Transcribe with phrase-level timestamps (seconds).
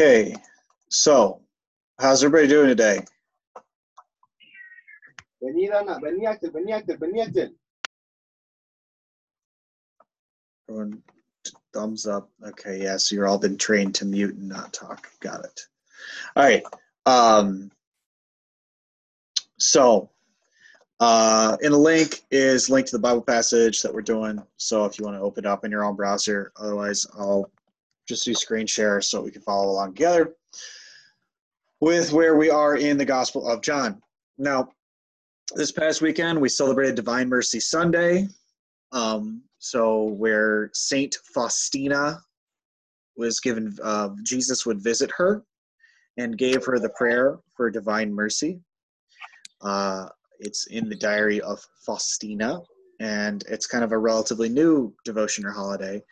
[0.00, 0.34] Okay,
[0.88, 1.42] so
[1.98, 3.00] how's everybody doing today?
[10.70, 11.02] Everyone,
[11.74, 12.30] thumbs up.
[12.42, 15.06] Okay, yeah, so you're all been trained to mute and not talk.
[15.20, 15.66] Got it.
[16.34, 16.62] All right.
[17.04, 17.70] Um,
[19.58, 20.08] so,
[21.00, 24.42] uh, in the link is link to the Bible passage that we're doing.
[24.56, 27.50] So if you want to open it up in your own browser, otherwise I'll
[28.10, 30.34] just do screen share so we can follow along together
[31.80, 34.02] with where we are in the Gospel of John.
[34.36, 34.68] Now,
[35.54, 38.28] this past weekend we celebrated Divine Mercy Sunday.
[38.92, 42.20] Um, so where Saint Faustina
[43.16, 45.44] was given, uh, Jesus would visit her
[46.16, 48.60] and gave her the prayer for divine mercy.
[49.62, 50.08] Uh,
[50.40, 52.60] it's in the diary of Faustina,
[52.98, 56.02] and it's kind of a relatively new devotion or holiday,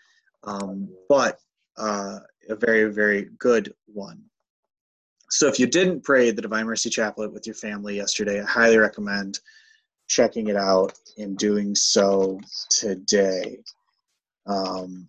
[0.45, 1.41] um, but
[1.79, 4.23] uh, a very, very good one.
[5.31, 8.79] So if you didn't pray the Divine Mercy Chaplet with your family yesterday, I highly
[8.79, 9.41] recommend
[10.09, 13.59] checking it out and doing so today.
[14.47, 15.09] Um,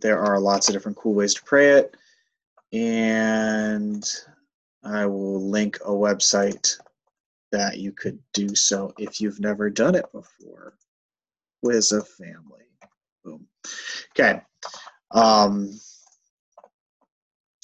[0.00, 1.94] there are lots of different cool ways to pray it,
[2.72, 4.04] and
[4.82, 6.78] I will link a website
[7.52, 10.74] that you could do so if you've never done it before
[11.62, 12.67] with a family.
[13.24, 13.46] Boom.
[14.12, 14.40] Okay.
[15.10, 15.78] Um,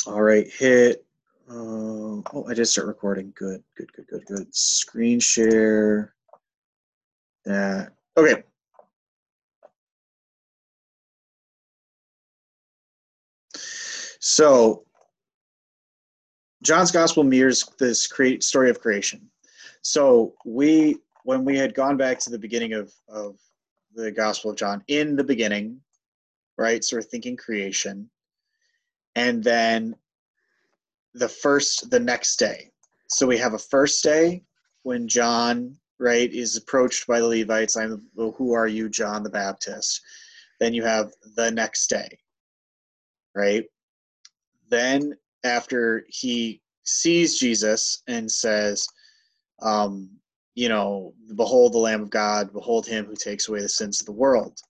[0.06, 1.04] all right, hit.
[1.48, 3.32] Uh, oh, I did start recording.
[3.36, 4.54] Good, good, good, good, good.
[4.54, 6.14] Screen share.
[7.44, 7.92] That.
[8.16, 8.42] Okay.
[14.20, 14.84] So,
[16.62, 19.28] John's Gospel mirrors this create story of creation.
[19.82, 23.36] So we, when we had gone back to the beginning of of
[23.94, 25.80] the Gospel of John, in the beginning,
[26.58, 26.82] right?
[26.82, 28.10] So we're thinking creation,
[29.14, 29.94] and then
[31.14, 32.70] the first, the next day.
[33.08, 34.42] So we have a first day
[34.82, 37.76] when John, right, is approached by the Levites.
[37.76, 40.00] I'm, well, who are you, John the Baptist?
[40.58, 42.18] Then you have the next day,
[43.34, 43.64] right?
[44.68, 48.88] Then after he sees Jesus and says,
[49.62, 50.10] um,
[50.54, 54.06] you know, behold the Lamb of God, behold him who takes away the sins of
[54.06, 54.60] the world.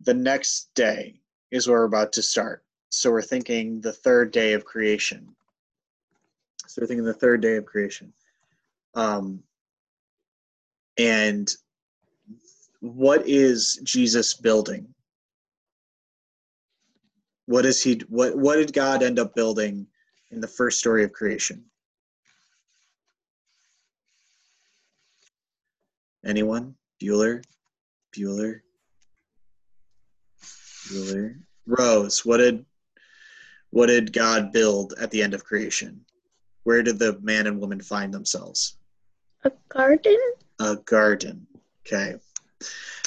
[0.00, 2.64] The next day is where we're about to start.
[2.90, 5.34] So we're thinking the third day of creation.
[6.66, 8.12] So we're thinking the third day of creation.
[8.94, 9.42] Um,
[10.98, 11.52] and
[12.80, 14.94] what is Jesus building?
[17.46, 19.86] What is he what what did God end up building
[20.30, 21.64] in the first story of creation?
[26.24, 26.74] Anyone?
[27.02, 27.42] Bueller?
[28.16, 28.60] Bueller?
[30.88, 31.36] Bueller?
[31.66, 32.64] Rose, what did
[33.70, 36.00] what did God build at the end of creation?
[36.64, 38.78] Where did the man and woman find themselves?
[39.44, 40.18] A garden?
[40.60, 41.46] A garden.
[41.86, 42.16] Okay.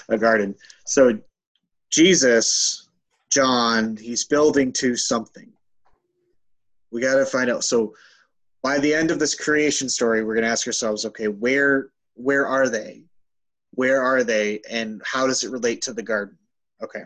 [0.10, 0.56] A garden.
[0.86, 1.20] So
[1.90, 2.88] Jesus,
[3.32, 5.52] John, he's building to something.
[6.92, 7.64] We got to find out.
[7.64, 7.96] So
[8.62, 12.48] by the end of this creation story, we're going to ask ourselves, okay, where where
[12.48, 13.06] are they?
[13.72, 16.38] Where are they and how does it relate to the garden?
[16.84, 17.04] Okay.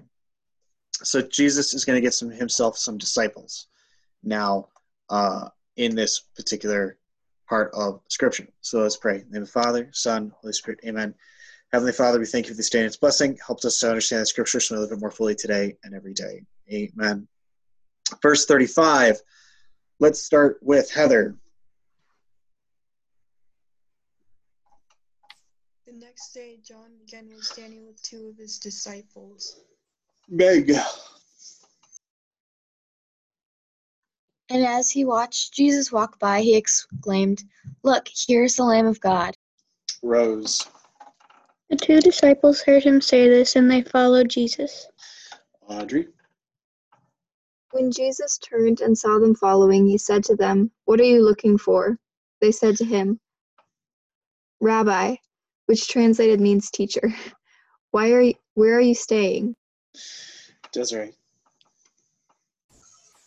[1.03, 3.67] So Jesus is going to get some himself some disciples
[4.23, 4.69] now
[5.09, 6.97] uh, in this particular
[7.47, 8.47] part of Scripture.
[8.61, 9.17] So let's pray.
[9.17, 10.79] In the name of the Father, Son, Holy Spirit.
[10.85, 11.13] Amen.
[11.71, 13.37] Heavenly Father, we thank you for this day and its blessing.
[13.45, 16.13] Helps us to understand the Scripture so we live it more fully today and every
[16.13, 16.41] day.
[16.71, 17.27] Amen.
[18.21, 19.17] Verse 35.
[19.99, 21.37] Let's start with Heather.
[26.15, 29.59] Next day, John again was standing with two of his disciples.
[30.29, 30.71] Meg.
[34.49, 37.43] And as he watched Jesus walk by, he exclaimed,
[37.83, 39.35] Look, here's the Lamb of God.
[40.03, 40.65] Rose.
[41.69, 44.87] The two disciples heard him say this, and they followed Jesus.
[45.67, 46.07] Audrey.
[47.71, 51.57] When Jesus turned and saw them following, he said to them, What are you looking
[51.57, 51.99] for?
[52.39, 53.19] They said to him,
[54.61, 55.17] Rabbi,
[55.65, 57.13] which translated means teacher.
[57.91, 59.55] Why are you, where are you staying?
[60.71, 61.13] Desiree.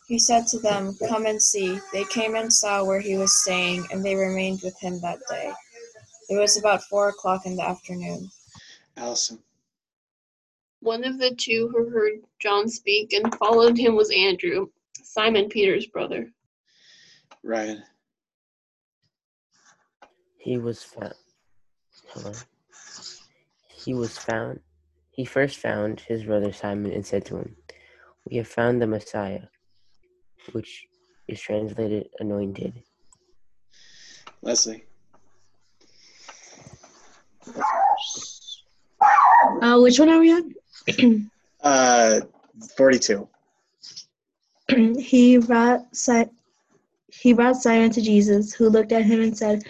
[0.07, 1.79] He said to them, Come and see.
[1.93, 5.51] They came and saw where he was staying, and they remained with him that day.
[6.29, 8.29] It was about four o'clock in the afternoon.
[8.97, 9.39] Allison.
[10.81, 14.67] One of the two who heard John speak and followed him was Andrew,
[15.03, 16.31] Simon Peter's brother.
[17.43, 17.83] Ryan.
[20.37, 21.13] He was found.
[22.13, 22.33] Hello.
[23.67, 24.61] He was found.
[25.11, 27.55] He first found his brother Simon and said to him,
[28.25, 29.43] We have found the Messiah,
[30.53, 30.87] which
[31.27, 32.81] is translated anointed.
[34.41, 34.85] Leslie.
[39.61, 40.55] Uh, which one are we on?
[41.61, 42.21] Uh,
[42.77, 43.27] 42.
[44.97, 46.31] he brought si-
[47.11, 49.63] he brought Simon to Jesus, who looked at him and said,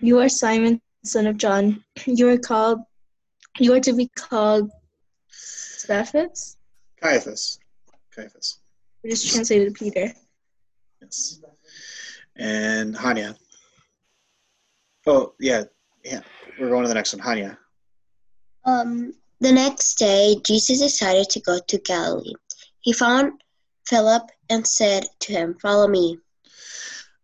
[0.00, 1.84] "You are Simon, son of John.
[2.06, 2.80] You are called.
[3.58, 4.70] You are to be called
[5.28, 6.56] Cephas,
[7.00, 7.58] Caiaphas.
[8.14, 8.58] Caiaphas.
[9.02, 10.12] which is translated Peter."
[11.00, 11.40] Yes.
[12.36, 13.36] And Hania.
[15.06, 15.64] Oh, yeah.
[16.04, 16.20] Yeah.
[16.58, 17.24] We're going to the next one.
[17.24, 17.56] Hania.
[18.64, 22.32] Um, the next day, Jesus decided to go to Galilee.
[22.80, 23.42] He found
[23.86, 26.18] Philip and said to him, Follow me.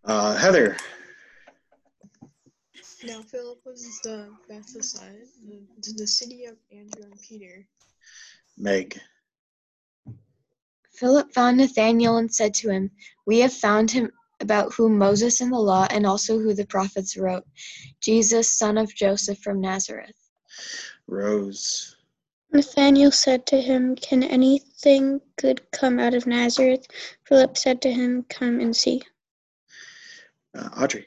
[0.05, 0.77] Uh, Heather.
[3.03, 7.67] Now Philip was the Bethsaida, the, the city of Andrew and Peter.
[8.59, 9.01] Meg.
[10.93, 12.91] Philip found Nathanael and said to him,
[13.27, 14.11] We have found him
[14.41, 17.45] about whom Moses and the law and also who the prophets wrote,
[18.03, 20.17] Jesus, son of Joseph from Nazareth.
[21.07, 21.97] Rose.
[22.53, 26.87] Nathanael said to him, Can anything good come out of Nazareth?
[27.25, 29.03] Philip said to him, Come and see.
[30.55, 31.07] Uh, Audrey.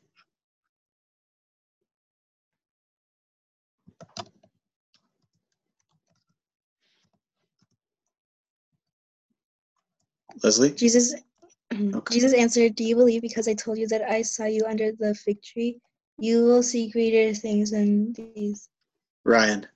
[10.43, 10.71] Leslie.
[10.71, 11.15] Jesus
[11.73, 12.13] Okay.
[12.13, 15.15] Jesus answered, Do you believe because I told you that I saw you under the
[15.15, 15.79] fig tree?
[16.17, 18.67] You will see greater things than these.
[19.23, 19.67] Ryan.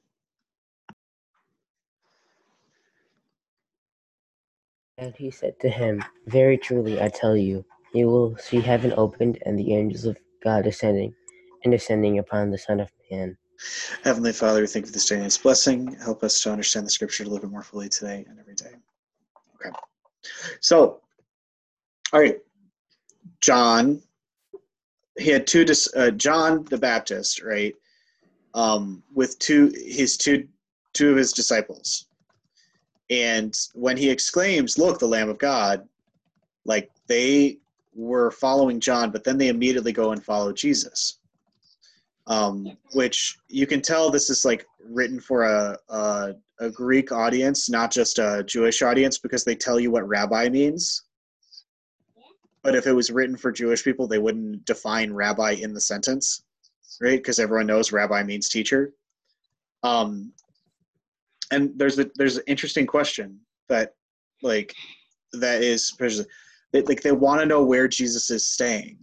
[4.98, 9.40] And he said to him, Very truly, I tell you, you will see heaven opened
[9.46, 11.14] and the angels of God descending
[11.64, 13.38] and descending upon the Son of Man.
[14.04, 15.96] Heavenly Father, we thank you for this day and its blessing.
[15.96, 18.74] Help us to understand the scripture a little bit more fully today and every day.
[19.56, 19.76] Okay.
[20.62, 21.01] So,
[22.13, 22.39] all right.
[23.42, 24.01] John,
[25.18, 27.75] he had two, uh, John the Baptist, right?
[28.54, 30.48] Um, with two, his two,
[30.94, 32.07] two of his disciples.
[33.10, 35.88] And when he exclaims, Look, the Lamb of God,
[36.66, 37.60] like they
[37.94, 41.19] were following John, but then they immediately go and follow Jesus
[42.27, 47.69] um, which you can tell this is like written for a, a a Greek audience,
[47.69, 51.04] not just a Jewish audience, because they tell you what rabbi means.
[52.63, 56.44] But if it was written for Jewish people, they wouldn't define rabbi in the sentence,
[57.01, 57.18] right?
[57.18, 58.94] Because everyone knows rabbi means teacher.
[59.83, 60.31] Um,
[61.51, 63.39] and there's a there's an interesting question
[63.69, 63.94] that
[64.41, 64.74] like
[65.34, 65.94] that is
[66.74, 68.98] like they want to know where Jesus is staying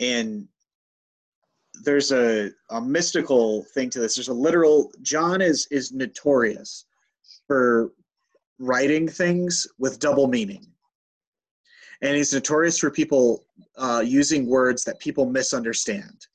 [0.00, 0.46] and
[1.84, 4.16] there's a, a mystical thing to this.
[4.16, 6.86] There's a literal john is is notorious
[7.46, 7.92] for
[8.58, 10.66] writing things with double meaning.
[12.02, 13.44] And he's notorious for people
[13.76, 16.26] uh, using words that people misunderstand.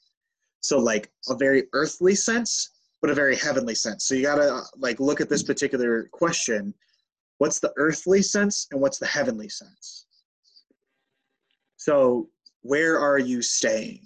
[0.60, 2.70] So like a very earthly sense
[3.04, 4.06] but a very heavenly sense.
[4.06, 6.74] So you gotta like look at this particular question.
[7.38, 10.06] What's the earthly sense and what's the heavenly sense?
[11.76, 12.30] So
[12.64, 14.06] where are you staying?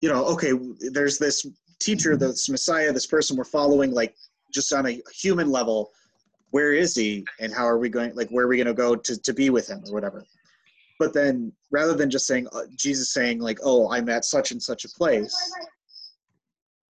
[0.00, 0.52] You know okay
[0.92, 1.46] there's this
[1.78, 4.14] teacher this messiah this person we're following like
[4.52, 5.90] just on a human level
[6.50, 8.94] where is he and how are we going like where are we going to go
[8.94, 10.24] to, to be with him or whatever?
[10.98, 14.62] But then rather than just saying uh, jesus saying like oh i'm at such and
[14.62, 15.34] such a place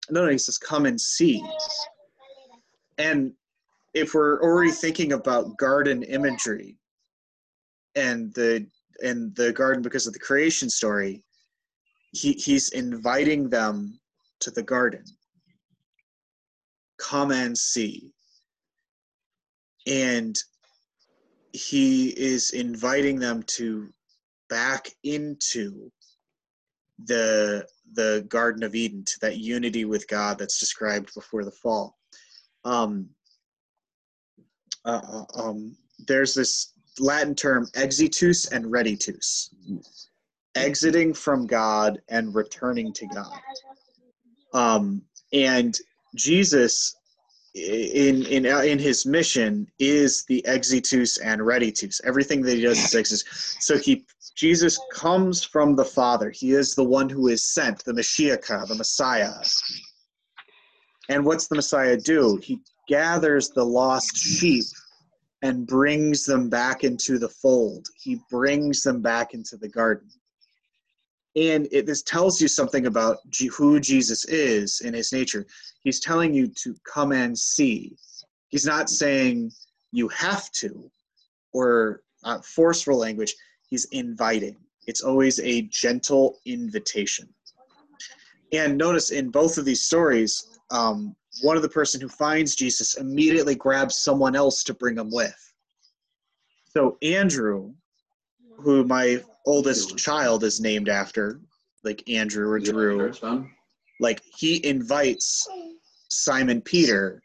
[0.09, 1.43] no no he says come and see.
[2.97, 3.33] And
[3.93, 6.77] if we're already thinking about garden imagery
[7.95, 8.67] and the
[9.01, 11.23] in the garden because of the creation story
[12.11, 13.99] he, he's inviting them
[14.41, 15.03] to the garden.
[16.99, 18.11] Come and see.
[19.87, 20.35] And
[21.53, 23.89] he is inviting them to
[24.49, 25.91] back into
[27.05, 31.97] the the garden of eden to that unity with god that's described before the fall.
[32.63, 33.09] Um,
[34.85, 35.75] uh, um,
[36.07, 39.49] there's this Latin term exitus and reditus,
[40.55, 43.39] exiting from God and returning to God.
[44.53, 45.01] Um,
[45.33, 45.77] and
[46.15, 46.95] Jesus
[47.53, 51.99] in in in his mission is the exitus and reditus.
[52.05, 53.57] Everything that he does is exitus.
[53.59, 54.05] So he
[54.35, 56.29] Jesus comes from the Father.
[56.29, 59.33] He is the one who is sent, the Mashiach, the Messiah.
[61.09, 62.37] And what's the Messiah do?
[62.41, 64.63] He gathers the lost sheep
[65.41, 67.87] and brings them back into the fold.
[67.95, 70.09] He brings them back into the garden.
[71.35, 75.45] And it, this tells you something about G- who Jesus is in his nature.
[75.81, 77.95] He's telling you to come and see.
[78.49, 79.51] He's not saying
[79.91, 80.91] you have to
[81.53, 83.33] or uh, forceful language.
[83.67, 84.57] He's inviting.
[84.87, 87.29] It's always a gentle invitation.
[88.51, 92.95] And notice in both of these stories, um, one of the person who finds Jesus
[92.95, 95.35] immediately grabs someone else to bring him with.
[96.65, 97.73] So Andrew,
[98.57, 101.39] who my oldest child is named after,
[101.83, 103.11] like Andrew or Drew,
[103.99, 105.47] like he invites
[106.09, 107.21] Simon Peter,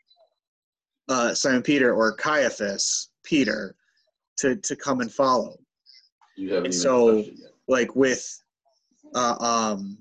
[1.09, 3.75] uh, Simon Peter or Caiaphas Peter,
[4.39, 5.57] to to come and follow.
[6.37, 7.51] You And so, touched it yet.
[7.69, 8.43] like with,
[9.15, 9.99] uh, um,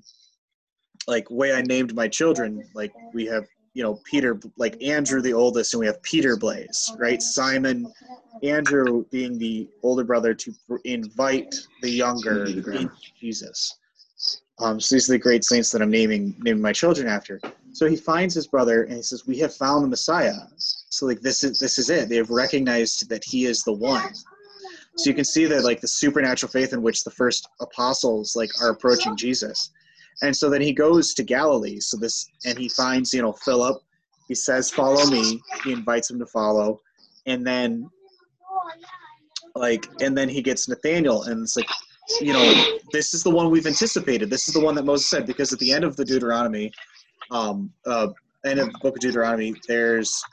[1.07, 3.45] like way I named my children, like we have
[3.75, 7.21] you know Peter, like Andrew the oldest, and we have Peter Blaze, right?
[7.21, 7.85] Simon,
[8.41, 10.53] Andrew being the older brother to
[10.85, 12.79] invite the younger Maybe the grammar.
[12.79, 13.77] into Jesus.
[14.59, 17.39] Um, so these are the great saints that I'm naming naming my children after.
[17.73, 21.19] So he finds his brother and he says, "We have found the Messiah." So like
[21.19, 22.07] this is this is it.
[22.07, 24.13] They have recognized that he is the one.
[24.95, 28.51] So you can see that like the supernatural faith in which the first apostles like
[28.61, 29.71] are approaching Jesus.
[30.21, 31.79] And so then he goes to Galilee.
[31.79, 33.81] So this and he finds, you know, Philip.
[34.27, 36.81] He says, "Follow me." He invites him to follow.
[37.25, 37.89] And then
[39.55, 41.69] like and then he gets Nathaniel and it's like
[42.21, 44.29] you know, this is the one we've anticipated.
[44.29, 46.71] This is the one that Moses said because at the end of the Deuteronomy,
[47.31, 48.09] um, uh,
[48.45, 50.23] end of the book of Deuteronomy, there's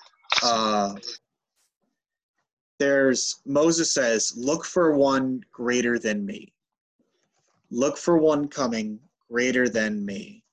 [0.42, 0.94] uh,
[2.78, 6.52] there's Moses says, "Look for one greater than me.
[7.70, 8.98] Look for one coming
[9.32, 10.44] greater than me."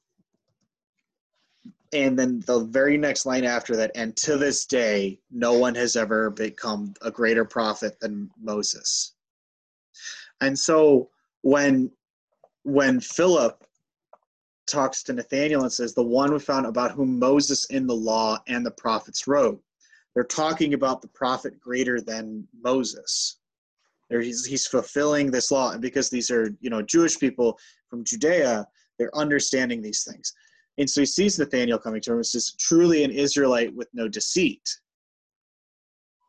[1.91, 5.95] And then the very next line after that, and to this day, no one has
[5.95, 9.13] ever become a greater prophet than Moses.
[10.41, 11.09] And so
[11.41, 11.91] when
[12.63, 13.65] when Philip
[14.67, 18.37] talks to Nathaniel and says, "The one we found about whom Moses in the law
[18.47, 19.61] and the prophets wrote,"
[20.13, 23.37] they're talking about the prophet greater than Moses.
[24.09, 27.59] He's, he's fulfilling this law, and because these are you know Jewish people
[27.89, 28.67] from Judea,
[28.97, 30.33] they're understanding these things.
[30.77, 34.07] And so he sees Nathaniel coming to him and says, "Truly an Israelite with no
[34.07, 34.69] deceit."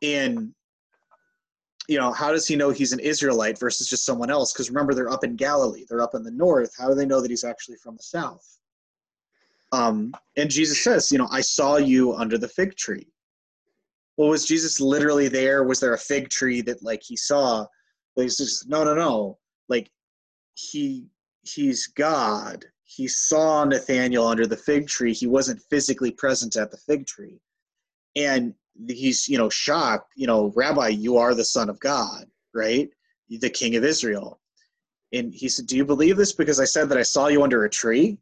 [0.01, 0.53] And
[1.87, 4.53] you know, how does he know he's an Israelite versus just someone else?
[4.53, 6.73] Because remember, they're up in Galilee, they're up in the north.
[6.77, 8.59] How do they know that he's actually from the south?
[9.71, 13.07] Um, and Jesus says, you know, I saw you under the fig tree.
[14.17, 15.63] Well, was Jesus literally there?
[15.63, 17.65] Was there a fig tree that like he saw?
[18.15, 19.39] He's just no, no, no.
[19.69, 19.89] Like
[20.53, 21.07] he
[21.43, 22.65] he's God.
[22.83, 25.13] He saw Nathaniel under the fig tree.
[25.13, 27.39] He wasn't physically present at the fig tree.
[28.15, 28.53] And
[28.87, 32.89] he's you know shocked you know rabbi you are the son of god right
[33.29, 34.39] the king of israel
[35.13, 37.65] and he said do you believe this because i said that i saw you under
[37.65, 38.17] a tree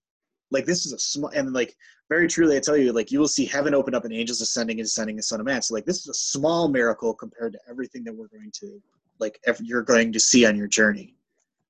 [0.51, 1.75] like this is a small and like
[2.09, 4.79] very truly i tell you like you will see heaven open up and angels ascending
[4.79, 7.59] and descending the son of man so like this is a small miracle compared to
[7.69, 8.81] everything that we're going to
[9.19, 11.15] like you're going to see on your journey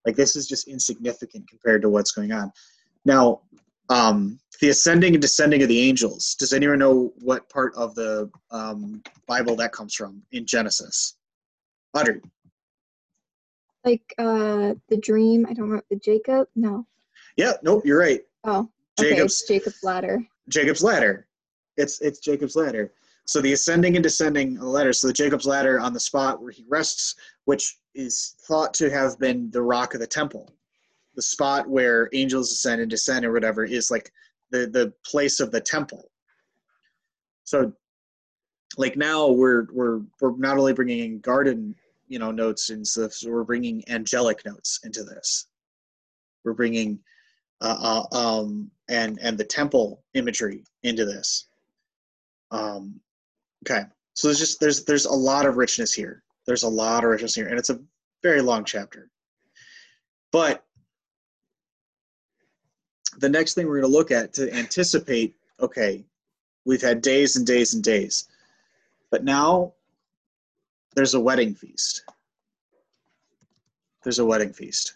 [0.05, 2.51] like this is just insignificant compared to what's going on
[3.05, 3.41] now
[3.89, 6.35] um, the ascending and descending of the angels.
[6.35, 11.15] Does anyone know what part of the um, Bible that comes from in Genesis?
[11.93, 12.21] Audrey.
[13.85, 16.47] Like uh the dream, I don't know, the Jacob?
[16.55, 16.85] No.
[17.37, 18.21] Yeah, nope, you're right.
[18.43, 20.19] Oh, okay, Jacob's it's Jacob's ladder.
[20.49, 21.27] Jacob's ladder.
[21.77, 22.91] It's it's Jacob's ladder.
[23.25, 24.91] So the ascending and descending of the ladder.
[24.91, 27.15] So the Jacob's ladder on the spot where he rests,
[27.45, 30.53] which is thought to have been the rock of the temple.
[31.15, 34.11] The spot where angels ascend and descend or whatever is like
[34.51, 36.09] the the place of the temple.
[37.43, 37.73] So
[38.77, 41.75] like now we're we're we're not only bringing in garden
[42.07, 45.47] you know notes and stuff so we're bringing angelic notes into this
[46.43, 46.99] we're bringing
[47.61, 51.47] uh, uh, um, and and the temple imagery into this
[52.51, 52.99] um,
[53.67, 57.09] okay so there's just there's there's a lot of richness here there's a lot of
[57.11, 57.79] richness here and it's a
[58.23, 59.09] very long chapter
[60.31, 60.65] but
[63.19, 66.03] the next thing we're going to look at to anticipate okay
[66.65, 68.27] we've had days and days and days
[69.11, 69.73] but now
[70.95, 72.03] there's a wedding feast.
[74.03, 74.95] There's a wedding feast.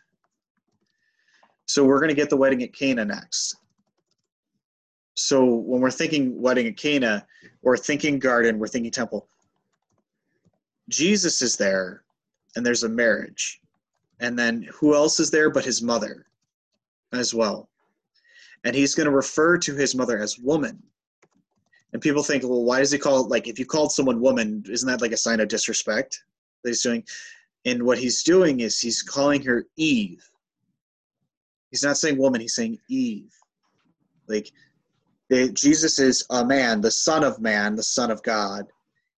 [1.66, 3.56] So we're going to get the wedding at Cana next.
[5.16, 7.26] So when we're thinking wedding at Cana,
[7.62, 9.28] or thinking garden, we're thinking temple.
[10.90, 12.04] Jesus is there,
[12.56, 13.62] and there's a marriage.
[14.20, 16.26] And then who else is there but his mother
[17.12, 17.70] as well?
[18.64, 20.82] And he's going to refer to his mother as woman.
[21.92, 24.64] And people think, well, why does he call it like if you called someone woman,
[24.70, 26.24] isn't that like a sign of disrespect
[26.64, 27.04] that he's doing?
[27.66, 30.28] And what he's doing is he's calling her Eve.
[31.70, 33.32] He's not saying woman, he's saying Eve.
[34.28, 34.52] Like
[35.30, 38.66] they, Jesus is a man, the son of man, the son of God,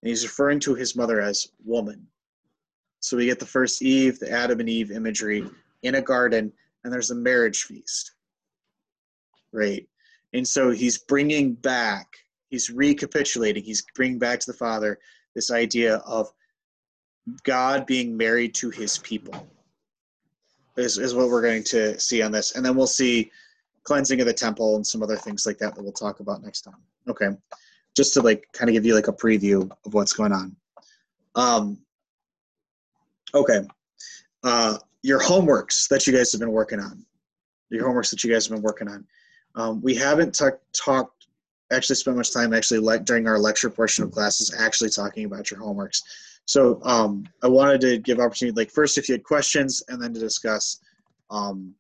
[0.06, 2.06] and he's referring to his mother as woman.
[3.00, 5.50] So we get the first Eve, the Adam and Eve imagery
[5.82, 8.14] in a garden, and there's a marriage feast.
[9.52, 9.90] Right?
[10.32, 12.18] And so he's bringing back,
[12.52, 15.00] he's recapitulating, he's bringing back to the Father
[15.34, 16.32] this idea of
[17.42, 19.48] God being married to his people,
[20.78, 22.56] is, is what we're going to see on this.
[22.56, 23.32] And then we'll see
[23.86, 26.62] cleansing of the temple and some other things like that that we'll talk about next
[26.62, 26.84] time.
[27.08, 27.30] Okay.
[27.96, 30.56] Just to like kind of give you like a preview of what's going on.
[31.36, 31.80] Um,
[33.34, 33.62] okay.
[34.44, 37.06] Uh, your homeworks that you guys have been working on,
[37.70, 39.06] your homeworks that you guys have been working on.
[39.56, 41.28] Um, we haven't t- talked,
[41.72, 45.50] actually spent much time actually le- during our lecture portion of classes actually talking about
[45.50, 46.02] your homeworks.
[46.46, 50.14] So um, I wanted to give opportunity, like first if you had questions and then
[50.14, 50.80] to discuss
[51.30, 51.74] um,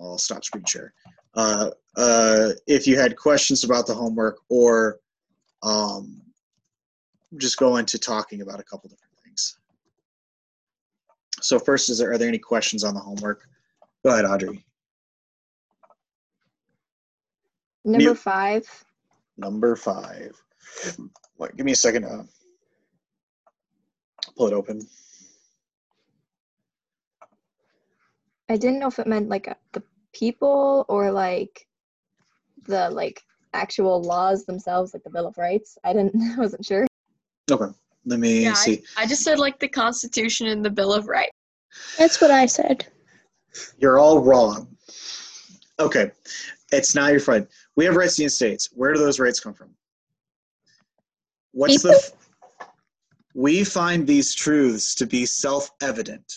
[0.00, 0.94] I'll stop screen share.
[1.34, 4.98] Uh, uh, if you had questions about the homework or
[5.62, 6.20] um,
[7.36, 9.58] just go into talking about a couple different things.
[11.40, 13.48] So first, is there, are there any questions on the homework?
[14.04, 14.64] Go ahead, Audrey.
[17.84, 18.18] Number Mute.
[18.18, 18.84] five.
[19.36, 20.32] Number five.
[21.38, 22.04] Wait, give me a second.
[22.04, 22.22] Uh,
[24.36, 24.86] pull it open.
[28.48, 31.66] I didn't know if it meant like uh, the people or like
[32.66, 35.76] the like actual laws themselves, like the Bill of Rights.
[35.84, 36.14] I didn't.
[36.36, 36.86] I wasn't sure.
[37.50, 37.72] Okay,
[38.06, 38.82] let me Yeah, see.
[38.96, 41.32] I, I just said like the Constitution and the Bill of Rights.
[41.98, 42.86] That's what I said.
[43.78, 44.76] You're all wrong.
[45.78, 46.10] Okay,
[46.72, 47.46] it's not your friend.
[47.76, 48.68] We have rights in the States.
[48.72, 49.70] Where do those rights come from?
[51.52, 51.90] What's the?
[51.90, 52.12] f-
[53.34, 56.32] We find these truths to be self-evident.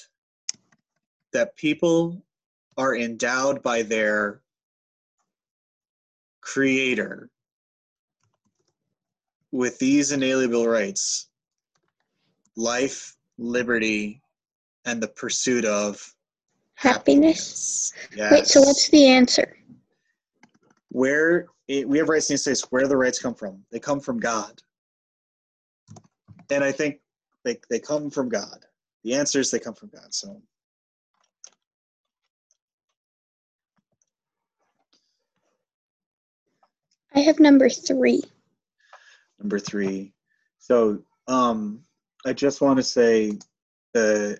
[1.33, 2.23] That people
[2.77, 4.41] are endowed by their
[6.41, 7.29] creator
[9.51, 11.29] with these inalienable rights
[12.55, 14.21] life, liberty,
[14.85, 16.13] and the pursuit of
[16.75, 17.93] Happiness.
[18.15, 18.31] Yes.
[18.31, 19.55] Wait, so what's the answer?
[20.93, 23.63] where it, we have rights in the States, where the rights come from?
[23.71, 24.61] They come from God.
[26.51, 26.99] And I think
[27.43, 28.59] they, they come from God.
[29.03, 30.13] The answer is they come from God.
[30.13, 30.41] So
[37.15, 38.23] I have number three.
[39.39, 40.13] number three.
[40.59, 41.83] So um
[42.25, 43.37] I just want to say
[43.93, 44.39] the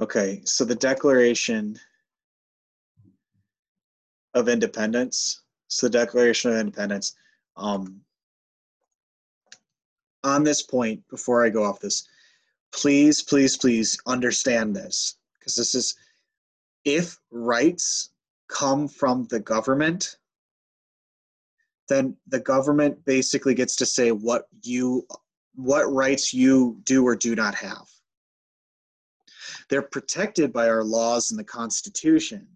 [0.00, 1.78] okay, so the Declaration
[4.34, 5.42] of Independence.
[5.68, 7.14] So the Declaration of Independence.
[7.56, 8.00] Um
[10.22, 12.08] on this point, before I go off this,
[12.72, 15.16] please, please, please understand this.
[15.38, 15.96] Because this is
[16.84, 18.10] if rights
[18.48, 20.16] come from the government,
[21.88, 25.06] then the government basically gets to say what you
[25.54, 27.86] what rights you do or do not have.
[29.68, 32.46] They're protected by our laws and the constitution.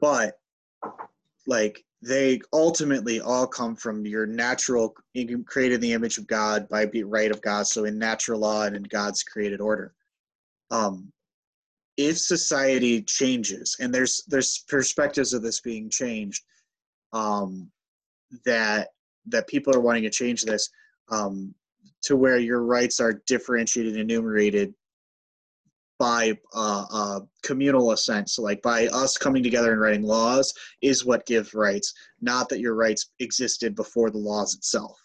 [0.00, 0.38] But
[1.46, 4.94] like they ultimately all come from your natural
[5.46, 8.62] created in the image of god by the right of god so in natural law
[8.64, 9.94] and in god's created order.
[10.70, 11.12] Um
[11.96, 16.44] if society changes and there's there's perspectives of this being changed
[17.12, 17.70] um,
[18.44, 18.88] that
[19.26, 20.68] that people are wanting to change this
[21.10, 21.54] um,
[22.02, 24.74] to where your rights are differentiated and enumerated
[25.98, 28.30] by uh, uh, communal assent.
[28.30, 32.60] So, like by us coming together and writing laws, is what gives rights, not that
[32.60, 34.96] your rights existed before the laws itself.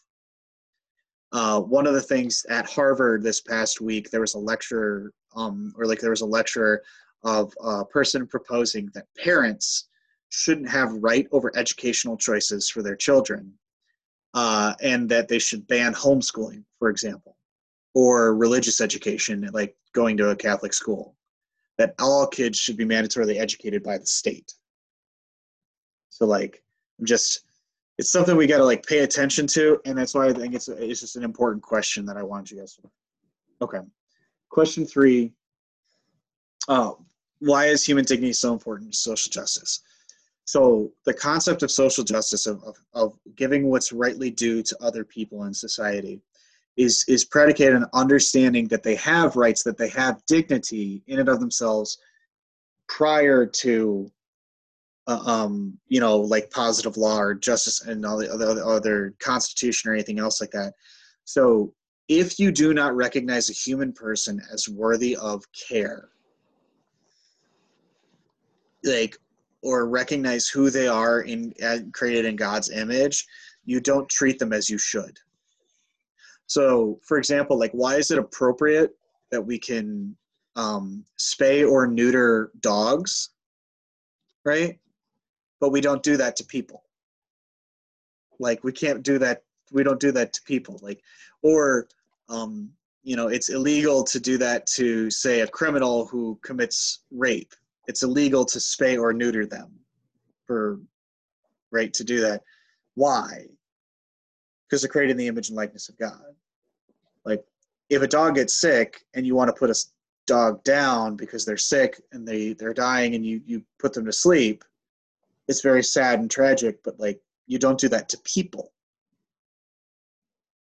[1.31, 5.73] Uh, one of the things at Harvard this past week, there was a lecture, um,
[5.75, 6.83] or like there was a lecture
[7.23, 9.87] of a person proposing that parents
[10.33, 13.53] shouldn't have right over educational choices for their children
[14.33, 17.37] uh, and that they should ban homeschooling for example
[17.93, 21.15] or religious education like going to a catholic school
[21.77, 24.53] that all kids should be mandatorily educated by the state.
[26.09, 26.63] So like
[26.99, 27.41] i'm just
[27.97, 30.67] it's something we got to like pay attention to and that's why i think it's
[30.67, 32.81] it's just an important question that i wanted you guys to
[33.61, 33.79] okay.
[34.49, 35.33] Question three.
[36.67, 36.99] Oh
[37.39, 39.81] why is human dignity so important to social justice
[40.45, 45.03] So the concept of social justice of, of, of giving what's rightly due to other
[45.03, 46.21] people in society
[46.75, 51.29] is is predicated on understanding that they have rights, that they have dignity in and
[51.29, 51.99] of themselves
[52.87, 54.11] prior to
[55.07, 59.89] uh, um, you know, like positive law or justice and all the other, other constitution
[59.89, 60.73] or anything else like that.
[61.25, 61.73] So
[62.07, 66.09] if you do not recognize a human person as worthy of care,
[68.83, 69.17] like
[69.63, 71.53] or recognize who they are in
[71.93, 73.25] created in God's image,
[73.65, 75.17] you don't treat them as you should.
[76.47, 78.91] So, for example, like why is it appropriate
[79.31, 80.15] that we can
[80.55, 83.29] um, spay or neuter dogs,
[84.45, 84.77] right?
[85.59, 86.83] But we don't do that to people.
[88.39, 89.43] Like we can't do that.
[89.71, 90.79] We don't do that to people.
[90.83, 91.01] Like,
[91.41, 91.87] or
[92.27, 92.69] um,
[93.03, 97.53] you know, it's illegal to do that to say a criminal who commits rape
[97.87, 99.71] it's illegal to spay or neuter them
[100.45, 100.79] for
[101.71, 102.41] right to do that.
[102.95, 103.45] Why?
[104.65, 106.35] Because they're created in the image and likeness of god.
[107.25, 107.43] Like
[107.89, 109.75] if a dog gets sick and you want to put a
[110.25, 114.11] dog down because they're sick and they they're dying and you you put them to
[114.13, 114.63] sleep
[115.47, 118.71] it's very sad and tragic but like you don't do that to people.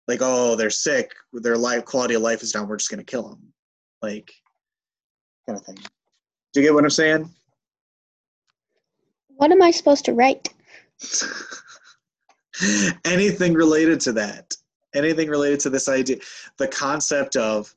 [0.07, 3.05] Like oh they're sick their life quality of life is down we're just going to
[3.05, 3.53] kill them
[4.03, 4.33] like
[5.47, 5.79] kind of thing
[6.53, 7.31] do you get what I'm saying?
[9.29, 10.53] What am I supposed to write?
[13.05, 14.55] Anything related to that.
[14.95, 16.17] Anything related to this idea.
[16.59, 17.75] The concept of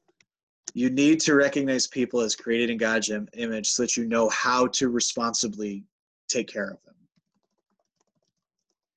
[0.73, 4.67] you need to recognize people as created in God's image so that you know how
[4.67, 5.83] to responsibly
[6.27, 6.95] take care of them.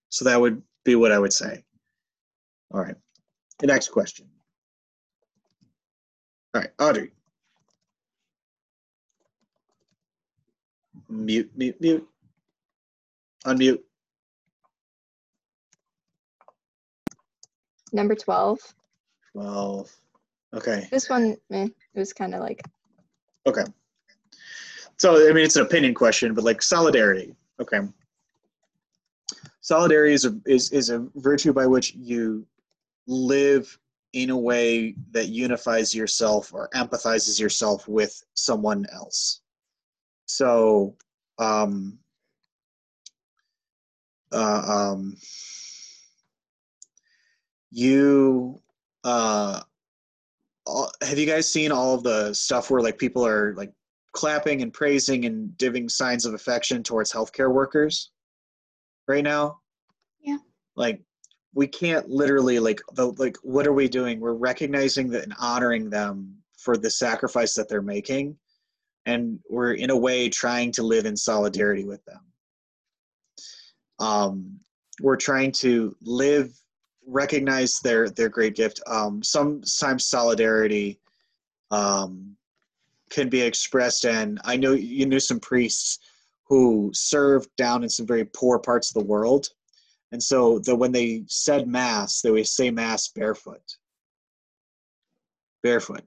[0.09, 1.63] So that would be what I would say.
[2.73, 2.97] All right.
[3.59, 4.27] The next question.
[6.55, 7.11] All right, Audrey.
[11.09, 12.09] Mute, mute, mute.
[13.45, 13.81] Unmute.
[17.93, 18.59] Number 12.
[19.33, 19.97] 12.
[20.55, 20.89] Okay.
[20.91, 22.63] This one, eh, it was kind of like,
[23.47, 23.65] Okay.
[24.97, 27.35] So, I mean, it's an opinion question, but like solidarity.
[27.61, 27.81] Okay.
[29.61, 32.47] Solidarity is a, is, is a virtue by which you
[33.07, 33.79] live
[34.15, 39.43] in a way that unifies yourself or empathizes yourself with someone else.
[40.27, 40.97] So,
[41.39, 41.99] um,
[44.33, 45.17] uh, um,
[47.71, 48.61] you
[49.05, 49.61] uh,
[51.03, 53.73] have you guys seen all of the stuff where like people are like
[54.13, 58.11] clapping and praising and giving signs of affection towards healthcare workers
[59.07, 59.61] right now?
[60.21, 60.39] Yeah.
[60.75, 61.01] Like
[61.55, 64.19] we can't literally like the like what are we doing?
[64.19, 68.37] We're recognizing that and honoring them for the sacrifice that they're making
[69.07, 72.21] and we're in a way trying to live in solidarity with them.
[73.99, 74.61] Um,
[75.01, 76.53] we're trying to live,
[77.07, 78.83] recognize their their great gift.
[78.87, 80.99] Um, sometimes solidarity
[81.71, 82.37] um,
[83.11, 86.01] can be expressed, and I know you knew some priests
[86.49, 89.49] who served down in some very poor parts of the world,
[90.13, 93.63] and so that when they said mass, they would say mass barefoot.
[95.63, 96.03] Barefoot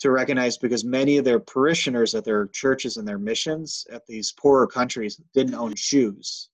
[0.00, 4.32] to recognize because many of their parishioners at their churches and their missions at these
[4.32, 6.50] poorer countries didn't own shoes.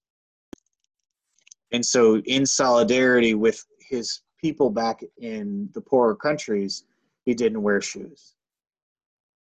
[1.72, 6.84] And so, in solidarity with his people back in the poorer countries,
[7.24, 8.34] he didn't wear shoes.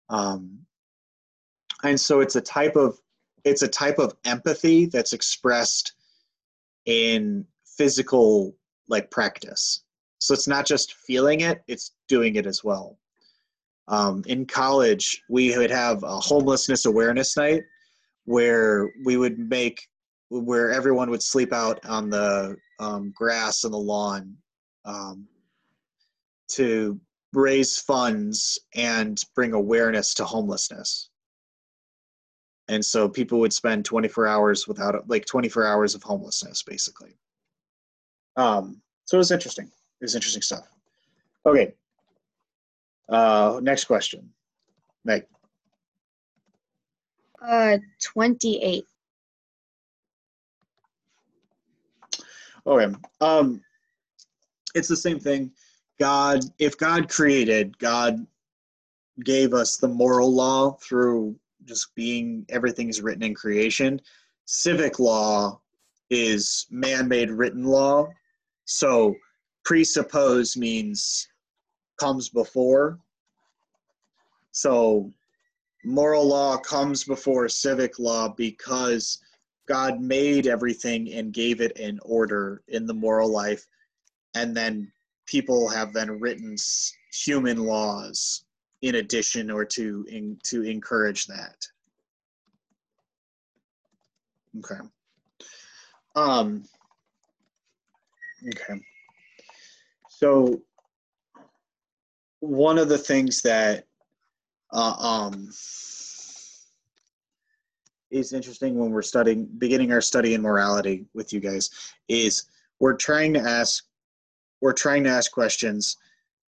[0.10, 0.60] Um,
[1.84, 3.00] and so, it's a type of
[3.44, 5.94] it's a type of empathy that's expressed
[6.86, 7.46] in
[7.78, 8.56] physical
[8.88, 9.84] like practice.
[10.20, 12.98] So it's not just feeling it; it's doing it as well.
[13.88, 17.64] Um, in college, we would have a homelessness awareness night
[18.26, 19.88] where we would make
[20.30, 24.36] where everyone would sleep out on the um, grass and the lawn
[24.84, 25.28] um,
[26.50, 27.00] to
[27.34, 31.10] raise funds and bring awareness to homelessness.
[32.68, 37.16] And so people would spend 24 hours without like 24 hours of homelessness, basically.
[38.36, 39.66] Um, so it was interesting.
[39.66, 40.68] It was interesting stuff.
[41.46, 41.74] Okay,
[43.10, 44.30] uh, next question.
[45.04, 45.26] Meg.
[47.42, 48.86] Uh, 28.
[52.68, 52.96] Okay.
[53.22, 53.62] Um,
[54.74, 55.52] it's the same thing.
[56.00, 58.26] God, if God created, God
[59.24, 64.02] gave us the moral law through just being everything is written in creation.
[64.46, 65.62] Civic law
[66.10, 68.08] is man made written law.
[68.66, 69.16] So
[69.64, 71.28] presuppose means
[71.98, 73.00] comes before.
[74.52, 75.12] So
[75.84, 79.20] moral law comes before civic law because
[79.68, 83.66] God made everything and gave it an order in the moral life,
[84.36, 84.92] and then
[85.26, 86.56] people have then written
[87.12, 88.46] human laws
[88.82, 91.56] in addition or to in, to encourage that.
[94.60, 94.82] Okay.
[96.16, 96.64] Um.
[98.48, 98.80] Okay.
[100.10, 100.62] So
[102.46, 103.86] one of the things that
[104.72, 105.50] uh, um
[108.12, 111.70] is interesting when we're studying beginning our study in morality with you guys
[112.08, 112.46] is
[112.80, 113.86] we're trying to ask
[114.62, 115.98] we're trying to ask questions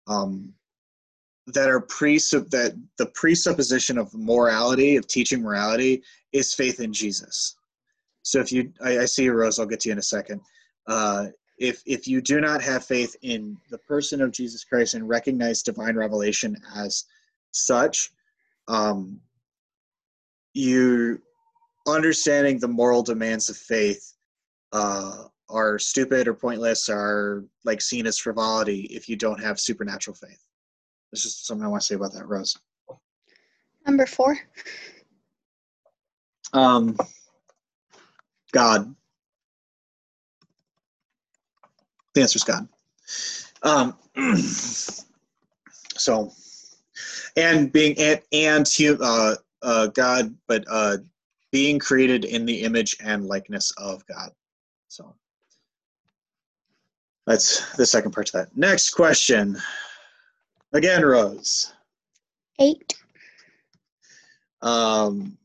[0.07, 0.53] um,
[1.47, 7.55] that are presupp that the presupposition of morality of teaching morality is faith in jesus.
[8.23, 10.41] So if you i, I see you rose i'll get to you in a second.
[10.87, 11.27] Uh,
[11.57, 15.63] if if you do not have faith in the person of jesus christ and recognize
[15.63, 17.05] divine revelation as
[17.51, 18.11] such
[18.67, 19.19] um,
[20.53, 21.21] you
[21.87, 24.13] understanding the moral demands of faith
[24.73, 30.15] uh, are stupid or pointless are like seen as frivolity if you don't have supernatural
[30.15, 30.43] faith.
[31.11, 32.57] This is something i want to say about that rose.
[33.85, 34.37] Number four.
[36.53, 36.97] um,
[38.51, 38.93] god
[42.17, 42.67] the answer is god
[43.63, 43.95] um,
[45.97, 46.31] so
[47.35, 48.67] and being and, and
[49.01, 50.97] uh, uh, god but uh,
[51.51, 54.31] being created in the image and likeness of god.
[54.87, 55.15] So
[57.25, 58.57] that's the second part to that.
[58.57, 59.57] Next question.
[60.73, 61.71] Again rose.
[62.59, 62.95] Eight.
[64.61, 65.37] um,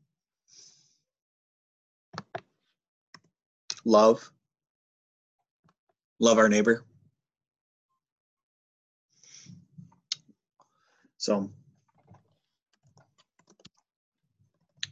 [3.85, 4.32] love
[6.23, 6.85] love our neighbor.
[11.19, 11.51] So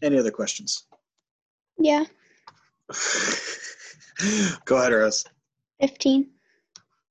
[0.02, 0.86] any other questions?
[1.78, 2.04] Yeah.
[4.64, 5.24] go ahead rose.
[5.80, 6.28] 15.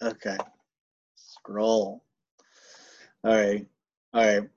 [0.03, 0.37] okay.
[1.15, 2.03] Scroll.
[3.23, 3.65] All right.
[4.13, 4.49] All right.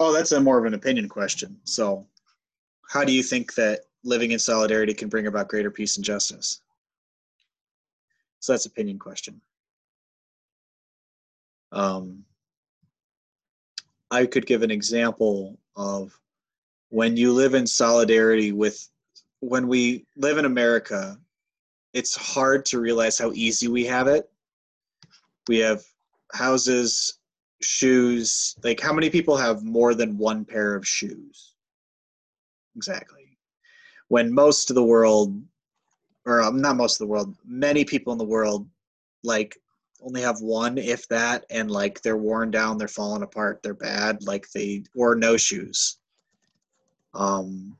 [0.00, 1.56] Oh that's a more of an opinion question.
[1.64, 2.04] So
[2.88, 6.62] how do you think that living in solidarity can bring about greater peace and justice
[8.40, 9.40] so that's opinion question.
[11.72, 12.24] Um,
[14.10, 16.18] i could give an example of
[16.88, 18.88] when you live in solidarity with
[19.38, 21.16] when we live in america
[21.92, 24.30] it's hard to realize how easy we have it.
[25.48, 25.82] We have
[26.32, 27.18] houses
[27.62, 31.54] shoes like how many people have more than one pair of shoes?
[32.76, 33.36] Exactly.
[34.08, 35.42] When most of the world
[36.26, 38.68] or um, not most of the world many people in the world
[39.22, 39.56] like
[40.02, 44.22] only have one if that and like they're worn down they're falling apart they're bad
[44.22, 45.98] like they or no shoes.
[47.14, 47.76] Um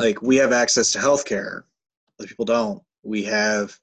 [0.00, 1.64] like we have access to healthcare.
[2.18, 2.82] Other people don't.
[3.02, 3.78] We have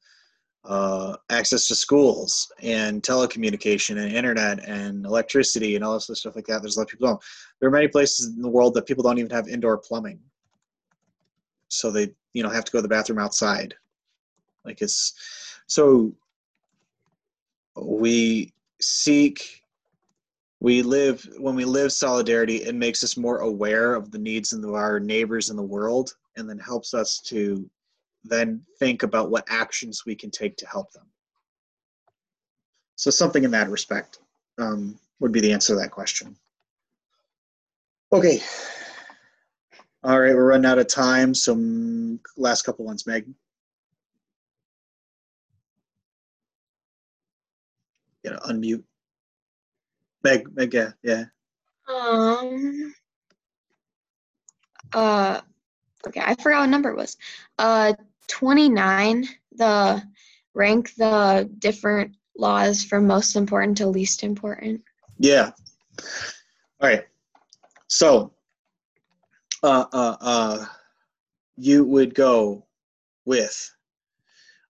[0.65, 6.47] uh, access to schools and telecommunication and internet and electricity and all this stuff like
[6.47, 6.61] that.
[6.61, 7.21] There's a lot of people don't.
[7.59, 10.19] There are many places in the world that people don't even have indoor plumbing.
[11.69, 13.73] So they you know have to go to the bathroom outside.
[14.63, 15.15] Like it's
[15.65, 16.13] so
[17.75, 19.63] we seek
[20.59, 24.63] we live when we live solidarity it makes us more aware of the needs of
[24.65, 27.67] our neighbors in the world and then helps us to
[28.23, 31.05] then think about what actions we can take to help them.
[32.97, 34.19] So something in that respect
[34.59, 36.35] um, would be the answer to that question.
[38.11, 38.41] Okay
[40.03, 43.25] all right we're running out of time so mm, last couple ones meg
[48.23, 48.83] you know unmute
[50.23, 51.25] meg meg yeah yeah
[51.87, 52.93] Um.
[54.93, 55.41] Uh.
[56.07, 57.17] Okay, I forgot what number it was.
[57.57, 57.93] Uh,
[58.27, 59.27] twenty-nine.
[59.53, 60.03] The
[60.53, 64.83] rank the different laws from most important to least important.
[65.17, 65.51] Yeah.
[66.79, 67.05] All right.
[67.87, 68.33] So,
[69.63, 70.65] uh, uh, uh,
[71.57, 72.65] you would go
[73.25, 73.71] with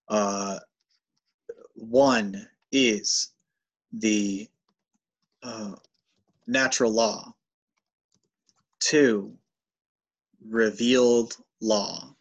[0.08, 0.58] uh,
[1.74, 3.32] one is
[3.92, 4.48] the
[5.42, 5.72] uh,
[6.46, 7.34] natural law,
[8.80, 9.32] two,
[10.48, 12.14] revealed law,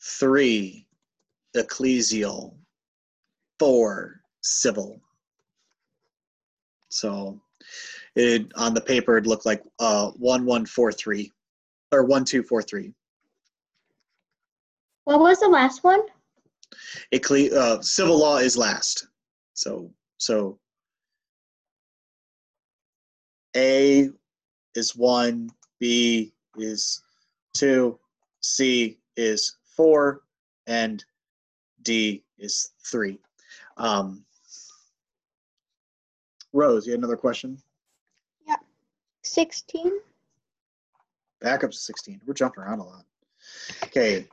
[0.00, 0.86] three,
[1.54, 2.54] ecclesial,
[3.58, 5.00] four, civil.
[6.88, 7.40] So
[8.16, 11.30] it on the paper it looked like uh one one four three
[11.92, 12.92] or one two four three.
[15.04, 16.00] What was the last one?
[17.12, 19.06] Ecle- uh, civil law is last.
[19.54, 20.58] So so
[23.56, 24.10] A
[24.74, 27.02] is one, B is
[27.54, 27.98] two,
[28.40, 30.22] C is four,
[30.66, 31.04] and
[31.82, 33.18] D is three.
[33.76, 34.24] Um,
[36.52, 37.58] Rose, you had another question?
[39.26, 39.92] 16.
[41.40, 42.20] Back up to 16.
[42.26, 43.04] We're jumping around a lot.
[43.84, 44.26] Okay.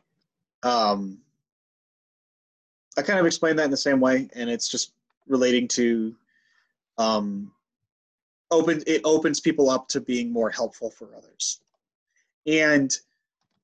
[0.64, 1.20] Um,
[2.98, 4.94] I kind of explained that in the same way, and it's just
[5.28, 6.16] relating to
[6.98, 7.52] um,
[8.52, 8.84] open.
[8.86, 11.62] It opens people up to being more helpful for others.
[12.46, 12.96] And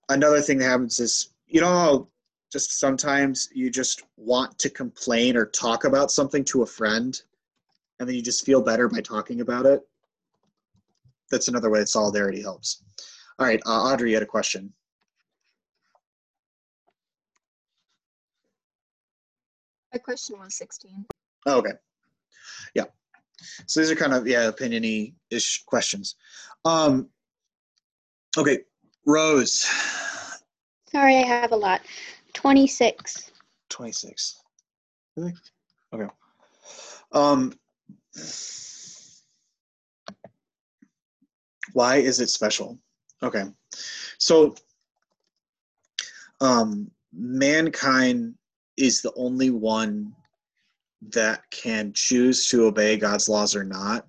[0.09, 2.07] another thing that happens is, you know,
[2.51, 7.21] just sometimes you just want to complain or talk about something to a friend,
[7.99, 9.87] and then you just feel better by talking about it.
[11.31, 12.83] That's another way that solidarity helps.
[13.37, 14.73] All right, uh, Audrey, you had a question.
[19.93, 21.05] My question was 16.
[21.45, 21.71] Oh, okay.
[22.75, 22.85] Yeah.
[23.65, 26.15] So these are kind of yeah opiniony ish questions.
[26.65, 27.09] Um.
[28.37, 28.59] Okay,
[29.05, 29.65] Rose,
[30.91, 31.81] Sorry, I have a lot.
[32.33, 33.31] 26.
[33.69, 34.39] twenty six.
[35.15, 35.33] Really?
[35.93, 36.07] Okay.
[37.11, 37.53] Um.
[41.73, 42.79] Why is it special?
[43.21, 43.43] Okay,
[44.17, 44.55] so
[46.41, 48.35] um, mankind
[48.77, 50.13] is the only one
[51.01, 54.07] that can choose to obey God's laws or not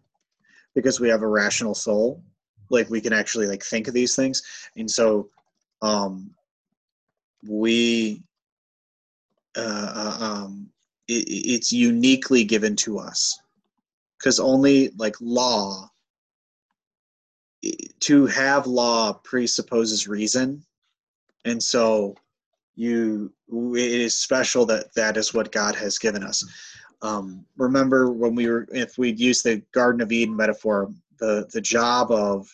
[0.75, 2.23] because we have a rational soul.
[2.71, 4.43] Like we can actually like think of these things.
[4.77, 5.29] And so
[5.83, 6.31] um
[7.49, 8.23] we
[9.57, 10.69] uh, uh, um
[11.09, 13.41] it, it's uniquely given to us
[14.19, 15.89] because only like law
[18.01, 20.65] to have law presupposes reason.
[21.45, 22.17] And so
[22.75, 26.45] you it is special that that is what god has given us.
[27.03, 31.61] Um, remember when we were if we'd use the garden of eden metaphor the the
[31.61, 32.49] job of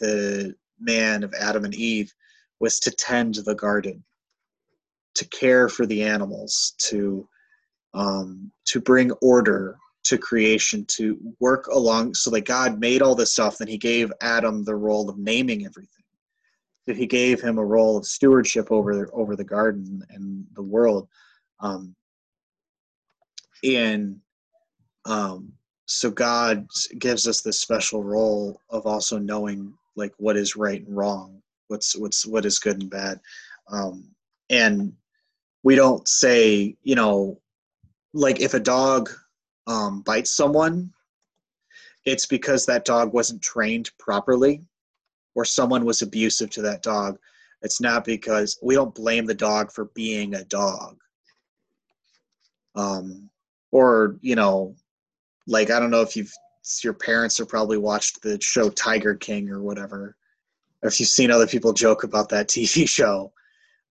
[0.00, 2.12] the man of adam and eve
[2.60, 4.02] was to tend the garden
[5.14, 7.28] to care for the animals to
[7.94, 13.32] um, to bring order to creation to work along so that god made all this
[13.32, 15.88] stuff then he gave adam the role of naming everything.
[16.86, 21.08] That he gave him a role of stewardship over over the garden and the world.
[21.60, 21.94] Um,
[23.62, 24.18] and
[25.04, 25.52] um,
[25.86, 26.66] so god
[26.98, 31.96] gives us this special role of also knowing like what is right and wrong what's
[31.96, 33.18] what's what is good and bad.
[33.68, 34.10] Um,
[34.50, 34.92] and
[35.62, 37.40] we don't say you know
[38.12, 39.08] like if a dog
[39.66, 40.92] um, bites someone
[42.04, 44.62] it's because that dog wasn't trained properly
[45.34, 47.18] or someone was abusive to that dog.
[47.62, 50.98] It's not because we don't blame the dog for being a dog.
[52.74, 53.28] Um,
[53.70, 54.74] or you know
[55.46, 56.32] like i don't know if you've
[56.82, 60.16] your parents have probably watched the show tiger king or whatever.
[60.82, 63.32] Or if you've seen other people joke about that tv show.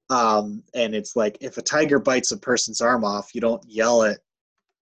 [0.09, 4.03] Um, and it's like if a tiger bites a person's arm off you don't yell
[4.03, 4.19] at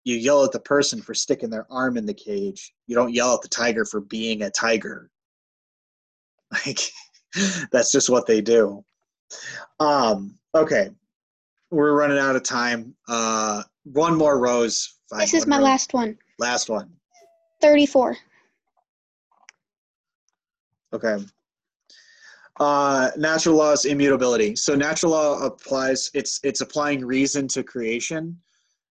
[0.04, 2.74] you yell at the person for sticking their arm in the cage.
[2.86, 5.10] You don't yell at the tiger for being a tiger.
[6.66, 6.78] Like
[7.72, 8.84] that's just what they do.
[9.80, 10.90] Um okay.
[11.72, 12.94] We're running out of time.
[13.08, 14.98] Uh one more rose.
[15.18, 15.64] This is my rose.
[15.64, 16.16] last one.
[16.38, 16.92] last one.
[17.60, 18.16] 34.
[20.92, 21.16] okay.
[22.60, 24.54] Uh natural law is immutability.
[24.54, 28.38] So natural law applies it's it's applying reason to creation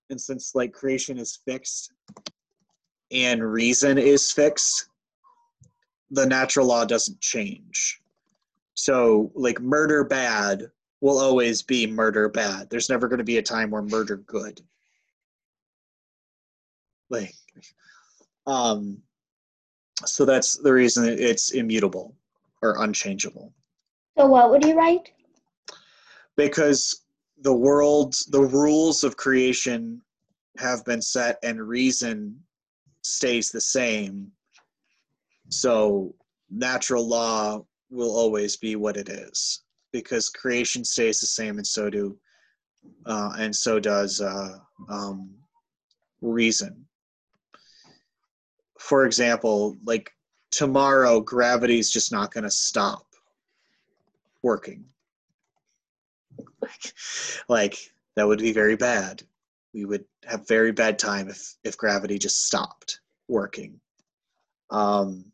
[0.09, 1.91] and since like creation is fixed
[3.11, 4.87] and reason is fixed
[6.11, 7.99] the natural law doesn't change.
[8.75, 10.69] So like murder bad
[11.01, 12.69] will always be murder bad.
[12.69, 14.61] There's never going to be a time where murder good.
[17.09, 17.33] Like
[18.45, 18.97] um
[20.05, 22.15] so that's the reason it's immutable
[22.61, 23.53] or unchangeable.
[24.17, 25.11] So what would you write?
[26.35, 27.02] because
[27.43, 30.01] the world the rules of creation
[30.57, 32.39] have been set and reason
[33.01, 34.31] stays the same.
[35.49, 36.15] So
[36.49, 41.89] natural law will always be what it is because creation stays the same and so
[41.89, 42.17] do
[43.05, 44.57] uh, and so does uh,
[44.89, 45.29] um,
[46.21, 46.85] reason.
[48.79, 50.11] For example like
[50.51, 53.05] tomorrow gravity's just not going to stop
[54.43, 54.85] working
[57.49, 57.77] like
[58.15, 59.23] that would be very bad.
[59.73, 63.79] We would have very bad time if if gravity just stopped working.
[64.69, 65.25] Um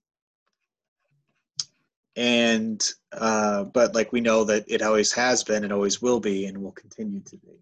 [2.16, 6.46] and uh but like we know that it always has been and always will be
[6.46, 7.60] and will continue to be.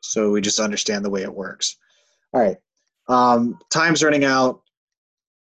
[0.00, 1.76] So we just understand the way it works.
[2.32, 2.56] All right.
[3.08, 4.62] Um time's running out.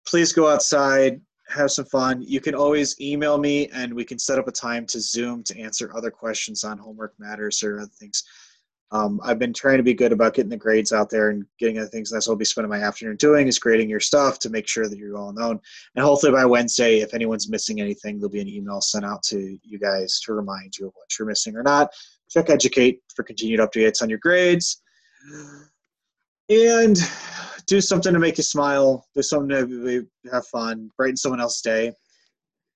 [0.07, 2.23] Please go outside have some fun.
[2.23, 5.59] You can always email me and we can set up a time to Zoom to
[5.59, 8.25] answer other questions on homework matters or other things.
[8.93, 11.79] Um, I've been trying to be good about getting the grades out there and getting
[11.79, 12.09] other things.
[12.11, 14.89] That's what I'll be spending my afternoon doing is grading your stuff to make sure
[14.89, 15.59] that you're all known.
[15.97, 19.59] And hopefully by Wednesday, if anyone's missing anything, there'll be an email sent out to
[19.63, 21.93] you guys to remind you of what you're missing or not.
[22.31, 24.83] Check Educate for continued updates on your grades.
[26.49, 26.97] And
[27.67, 29.07] do something to make you smile.
[29.15, 30.91] Do something to have fun.
[30.97, 31.93] Brighten someone else's day.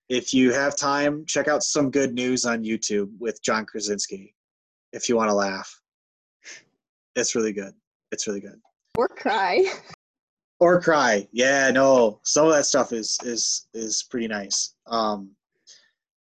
[0.08, 4.34] If you have time, check out some good news on YouTube with John Krasinski.
[4.92, 5.80] If you want to laugh,
[7.14, 7.72] it's really good.
[8.10, 8.60] It's really good.
[8.96, 9.64] Or cry.
[10.62, 11.26] Or cry.
[11.32, 12.20] Yeah, no.
[12.22, 14.74] Some of that stuff is is is pretty nice.
[14.86, 15.30] Um,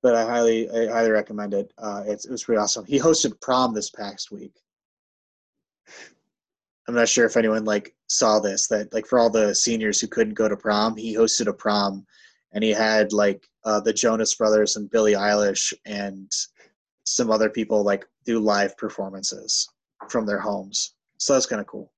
[0.02, 1.70] but I highly I highly recommend it.
[1.76, 2.86] Uh, it's, it was pretty awesome.
[2.86, 4.54] He hosted prom this past week.
[6.88, 10.06] I'm not sure if anyone like saw this that like for all the seniors who
[10.06, 12.06] couldn't go to prom, he hosted a prom,
[12.52, 16.30] and he had like uh, the Jonas Brothers and Billie Eilish and
[17.04, 19.68] some other people like do live performances
[20.08, 20.94] from their homes.
[21.18, 21.90] So that's kind of cool.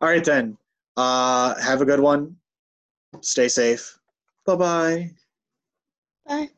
[0.00, 0.56] All right then.
[0.96, 2.36] Uh, have a good one.
[3.20, 3.98] Stay safe.
[4.46, 5.10] Bye-bye.
[6.26, 6.50] Bye.